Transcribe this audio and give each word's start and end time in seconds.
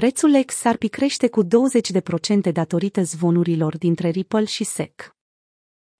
Prețul 0.00 0.42
XRP 0.44 0.88
crește 0.90 1.28
cu 1.28 1.44
20% 1.44 1.48
datorită 2.52 3.02
zvonurilor 3.02 3.78
dintre 3.78 4.08
Ripple 4.08 4.44
și 4.44 4.64
SEC. 4.64 5.16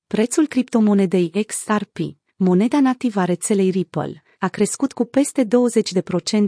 Prețul 0.06 0.46
criptomonedei 0.46 1.44
XRP, 1.46 1.98
moneda 2.36 2.80
nativă 2.80 3.20
a 3.20 3.24
rețelei 3.24 3.70
Ripple, 3.70 4.22
a 4.38 4.48
crescut 4.48 4.92
cu 4.92 5.04
peste 5.04 5.44
20% 5.44 5.48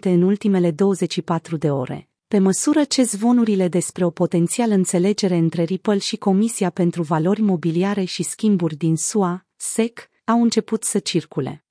în 0.00 0.22
ultimele 0.22 0.70
24 0.70 1.56
de 1.56 1.70
ore, 1.70 2.08
pe 2.28 2.38
măsură 2.38 2.84
ce 2.84 3.02
zvonurile 3.02 3.68
despre 3.68 4.04
o 4.04 4.10
potențială 4.10 4.74
înțelegere 4.74 5.36
între 5.36 5.62
Ripple 5.62 5.98
și 5.98 6.16
Comisia 6.16 6.70
pentru 6.70 7.02
Valori 7.02 7.40
Mobiliare 7.40 8.04
și 8.04 8.22
Schimburi 8.22 8.76
din 8.76 8.96
SUA, 8.96 9.46
SEC, 9.56 10.10
au 10.24 10.42
început 10.42 10.84
să 10.84 10.98
circule. 10.98 11.64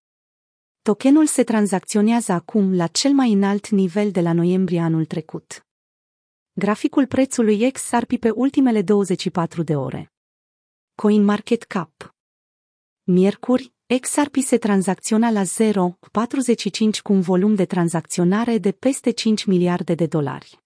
Tokenul 0.82 1.26
se 1.26 1.44
tranzacționează 1.44 2.32
acum 2.32 2.76
la 2.76 2.88
cel 2.88 3.12
mai 3.12 3.32
înalt 3.32 3.70
nivel 3.70 4.12
de 4.12 4.22
la 4.22 4.34
noiembrie 4.34 4.80
anul 4.80 5.06
trecut. 5.06 5.66
Graficul 6.54 7.08
prețului 7.08 7.72
XRP 7.72 8.20
pe 8.20 8.30
ultimele 8.30 8.82
24 8.82 9.64
de 9.64 9.76
ore. 9.76 10.12
CoinMarketCap 10.96 12.16
Miercuri, 13.04 13.74
XRP 14.02 14.36
se 14.36 14.58
tranzacționa 14.58 15.30
la 15.30 15.42
0,45 15.44 17.02
cu 17.04 17.14
un 17.14 17.22
volum 17.22 17.56
de 17.56 17.66
tranzacționare 17.66 18.58
de 18.58 18.72
peste 18.72 19.12
5 19.12 19.46
miliarde 19.46 19.96
de 19.96 20.06
dolari. 20.06 20.60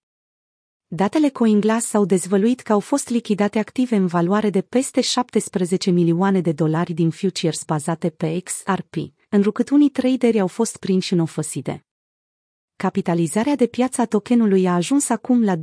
Datele 0.88 1.30
CoinGlass 1.30 1.94
au 1.94 2.06
dezvăluit 2.06 2.60
că 2.60 2.72
au 2.72 2.80
fost 2.80 3.10
lichidate 3.10 3.60
active 3.60 3.96
în 3.96 4.08
valoare 4.08 4.50
de 4.50 4.62
peste 4.62 5.02
17 5.02 5.92
milioane 5.92 6.42
de 6.42 6.52
dolari 6.52 6.94
din 6.94 7.10
futures 7.10 7.64
bazate 7.64 8.10
pe 8.10 8.40
XRP, 8.40 8.96
înrucât 9.30 9.70
unii 9.70 9.90
traderi 9.90 10.40
au 10.40 10.48
fost 10.48 10.78
prinși 10.78 11.14
în 11.14 11.20
ofăside. 11.20 11.86
Capitalizarea 12.78 13.56
de 13.56 13.68
piață 13.68 14.02
a 14.02 14.06
tokenului 14.06 14.66
a 14.68 14.74
ajuns 14.74 15.10
acum 15.10 15.44
la 15.44 15.56
22,64 15.56 15.62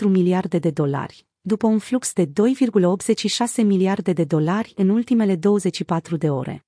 miliarde 0.00 0.58
de 0.58 0.70
dolari, 0.70 1.26
după 1.40 1.66
un 1.66 1.78
flux 1.78 2.12
de 2.12 2.26
2,86 2.26 2.30
miliarde 3.56 4.12
de 4.12 4.24
dolari 4.24 4.72
în 4.76 4.88
ultimele 4.88 5.36
24 5.36 6.16
de 6.16 6.30
ore. 6.30 6.66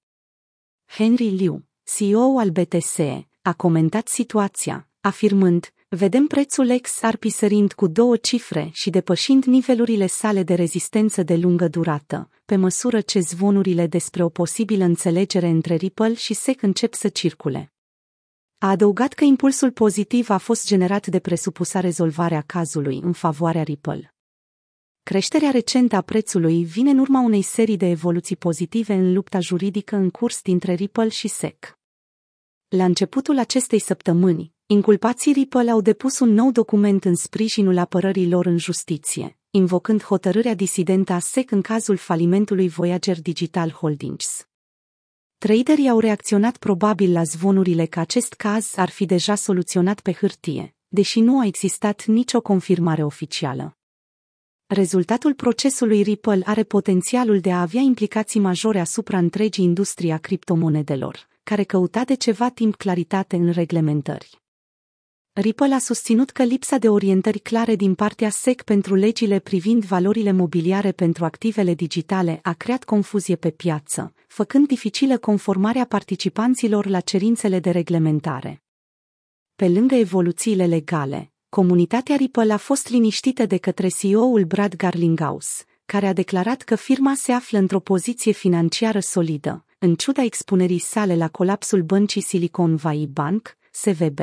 Henry 0.87 1.29
Liu, 1.29 1.65
CEO 1.83 2.39
al 2.39 2.51
BTC, 2.51 2.99
a 3.43 3.53
comentat 3.57 4.09
situația, 4.09 4.89
afirmând, 5.01 5.73
vedem 5.89 6.27
prețul 6.27 6.79
XRP 6.79 7.25
sărind 7.25 7.73
cu 7.73 7.87
două 7.87 8.17
cifre 8.17 8.71
și 8.73 8.91
depășind 8.91 9.45
nivelurile 9.45 10.07
sale 10.07 10.43
de 10.43 10.55
rezistență 10.55 11.23
de 11.23 11.37
lungă 11.37 11.69
durată, 11.69 12.29
pe 12.45 12.57
măsură 12.57 13.01
ce 13.01 13.21
zvonurile 13.21 13.87
despre 13.87 14.23
o 14.23 14.29
posibilă 14.29 14.85
înțelegere 14.85 15.49
între 15.49 15.75
Ripple 15.75 16.15
și 16.15 16.35
SEC 16.35 16.63
încep 16.63 16.95
să 16.95 17.09
circule. 17.09 17.71
A 18.59 18.69
adăugat 18.69 19.13
că 19.13 19.25
impulsul 19.25 19.71
pozitiv 19.71 20.31
a 20.31 20.39
fost 20.39 20.67
generat 20.67 21.07
de 21.07 21.19
presupusa 21.19 21.81
rezolvarea 21.81 22.41
cazului 22.41 23.01
în 23.03 23.13
favoarea 23.13 23.63
Ripple. 23.63 24.15
Creșterea 25.03 25.51
recentă 25.51 25.97
a 25.97 26.01
prețului 26.01 26.65
vine 26.65 26.91
în 26.91 26.99
urma 26.99 27.21
unei 27.21 27.43
serii 27.43 27.77
de 27.77 27.87
evoluții 27.87 28.37
pozitive 28.37 28.95
în 28.95 29.13
lupta 29.13 29.41
juridică 29.41 29.97
în 29.97 30.11
curs 30.11 30.43
dintre 30.43 30.73
Ripple 30.73 31.09
și 31.09 31.29
SEC. 31.29 31.79
La 32.69 32.85
începutul 32.85 33.39
acestei 33.39 33.79
săptămâni, 33.79 34.53
inculpații 34.67 35.33
Ripple 35.33 35.71
au 35.71 35.81
depus 35.81 36.19
un 36.19 36.33
nou 36.33 36.51
document 36.51 37.05
în 37.05 37.15
sprijinul 37.15 37.79
apărării 37.79 38.29
lor 38.29 38.47
în 38.47 38.59
justiție, 38.59 39.39
invocând 39.51 40.03
hotărârea 40.03 40.55
disidentă 40.55 41.13
a 41.13 41.19
SEC 41.19 41.51
în 41.51 41.61
cazul 41.61 41.97
falimentului 41.97 42.69
Voyager 42.69 43.21
Digital 43.21 43.71
Holdings. 43.71 44.47
Traderii 45.39 45.89
au 45.89 45.99
reacționat 45.99 46.57
probabil 46.57 47.13
la 47.13 47.23
zvonurile 47.23 47.87
că 47.87 48.01
acest 48.01 48.33
caz 48.33 48.77
ar 48.77 48.89
fi 48.89 49.07
deja 49.07 49.35
soluționat 49.35 50.01
pe 50.01 50.13
hârtie, 50.13 50.75
deși 50.89 51.21
nu 51.21 51.39
a 51.39 51.47
existat 51.47 52.05
nicio 52.05 52.41
confirmare 52.41 53.05
oficială. 53.05 53.77
Rezultatul 54.67 55.35
procesului 55.35 56.03
Ripple 56.03 56.43
are 56.45 56.63
potențialul 56.63 57.41
de 57.41 57.53
a 57.53 57.61
avea 57.61 57.81
implicații 57.81 58.41
majore 58.41 58.81
asupra 58.81 59.19
întregii 59.19 59.65
industrii 59.65 60.11
a 60.11 60.19
criptomonedelor, 60.19 61.29
care 61.43 61.63
căuta 61.63 62.05
de 62.05 62.15
ceva 62.15 62.49
timp 62.51 62.75
claritate 62.75 63.37
în 63.37 63.51
reglementări. 63.51 64.46
Ripple 65.39 65.75
a 65.75 65.79
susținut 65.79 66.31
că 66.31 66.43
lipsa 66.43 66.79
de 66.79 66.89
orientări 66.89 67.39
clare 67.39 67.75
din 67.75 67.95
partea 67.95 68.31
SEC 68.31 68.63
pentru 68.63 68.95
legile 68.95 69.39
privind 69.39 69.85
valorile 69.85 70.33
mobiliare 70.33 70.93
pentru 70.93 71.25
activele 71.25 71.75
digitale 71.75 72.39
a 72.43 72.53
creat 72.53 72.85
confuzie 72.85 73.37
pe 73.37 73.51
piață, 73.51 74.15
făcând 74.27 74.67
dificilă 74.67 75.19
conformarea 75.19 75.85
participanților 75.85 76.87
la 76.87 77.01
cerințele 77.01 77.59
de 77.59 77.71
reglementare. 77.71 78.63
Pe 79.57 79.69
lângă 79.69 79.95
evoluțiile 79.95 80.67
legale, 80.67 81.33
comunitatea 81.49 82.17
Ripple 82.17 82.53
a 82.53 82.57
fost 82.57 82.89
liniștită 82.89 83.47
de 83.47 83.57
către 83.57 83.89
CEO-ul 83.89 84.45
Brad 84.45 84.75
Garlinghouse, 84.75 85.65
care 85.87 86.07
a 86.07 86.13
declarat 86.13 86.63
că 86.63 86.75
firma 86.75 87.15
se 87.15 87.33
află 87.33 87.59
într-o 87.59 87.81
poziție 87.81 88.33
financiară 88.33 89.01
solidă, 89.01 89.65
în 89.79 89.95
ciuda 89.95 90.23
expunerii 90.23 90.79
sale 90.79 91.17
la 91.17 91.29
colapsul 91.29 91.83
băncii 91.83 92.21
Silicon 92.21 92.77
Valley 92.77 93.07
Bank, 93.07 93.57
SVB. 93.71 94.19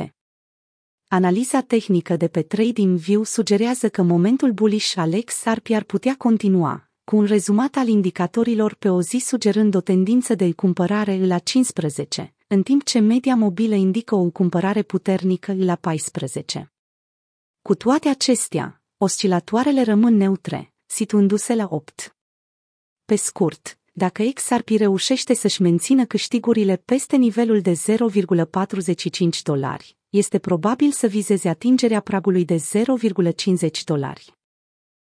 Analiza 1.08 1.60
tehnică 1.60 2.16
de 2.16 2.28
pe 2.28 2.42
TradingView 2.42 3.24
sugerează 3.24 3.88
că 3.88 4.02
momentul 4.02 4.52
bullish 4.52 4.96
al 4.96 5.22
XRP 5.22 5.70
ar 5.70 5.82
putea 5.82 6.14
continua, 6.18 6.90
cu 7.04 7.16
un 7.16 7.24
rezumat 7.24 7.76
al 7.76 7.88
indicatorilor 7.88 8.74
pe 8.74 8.88
o 8.88 9.02
zi 9.02 9.18
sugerând 9.18 9.74
o 9.74 9.80
tendință 9.80 10.34
de 10.34 10.52
cumpărare 10.52 11.26
la 11.26 11.38
15, 11.38 12.34
în 12.46 12.62
timp 12.62 12.84
ce 12.84 12.98
media 12.98 13.34
mobilă 13.34 13.74
indică 13.74 14.14
o 14.14 14.30
cumpărare 14.30 14.82
puternică 14.82 15.54
la 15.58 15.76
14. 15.76 16.72
Cu 17.62 17.74
toate 17.74 18.08
acestea, 18.08 18.82
oscilatoarele 18.96 19.82
rămân 19.82 20.14
neutre, 20.14 20.74
situându-se 20.86 21.54
la 21.54 21.66
8. 21.70 22.16
Pe 23.04 23.16
scurt, 23.16 23.78
dacă 23.92 24.22
XRP 24.34 24.68
reușește 24.68 25.34
să-și 25.34 25.62
mențină 25.62 26.04
câștigurile 26.04 26.76
peste 26.76 27.16
nivelul 27.16 27.60
de 27.60 27.72
0,45 27.72 29.42
dolari, 29.42 29.96
este 30.16 30.38
probabil 30.38 30.90
să 30.90 31.06
vizeze 31.06 31.48
atingerea 31.48 32.00
pragului 32.00 32.44
de 32.44 32.56
0,50 32.56 33.68
dolari. 33.84 34.43